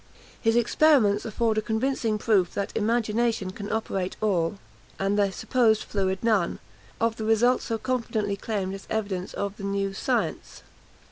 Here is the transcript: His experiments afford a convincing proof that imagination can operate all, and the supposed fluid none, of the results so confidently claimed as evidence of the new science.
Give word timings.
His 0.41 0.55
experiments 0.55 1.25
afford 1.25 1.59
a 1.59 1.61
convincing 1.61 2.17
proof 2.17 2.55
that 2.55 2.75
imagination 2.75 3.51
can 3.51 3.71
operate 3.71 4.15
all, 4.19 4.57
and 4.97 5.15
the 5.15 5.31
supposed 5.31 5.83
fluid 5.83 6.17
none, 6.23 6.57
of 6.99 7.17
the 7.17 7.23
results 7.23 7.65
so 7.65 7.77
confidently 7.77 8.35
claimed 8.35 8.73
as 8.73 8.87
evidence 8.89 9.31
of 9.35 9.57
the 9.57 9.63
new 9.63 9.93
science. 9.93 10.63